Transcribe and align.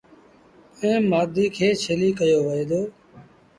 ائيٚݩ 0.79 1.05
مآڌي 1.09 1.45
کي 1.55 1.67
ڇيليٚ 1.81 2.17
ڪهيو 2.19 2.39
وهي 2.45 2.63
دو۔ 2.69 2.81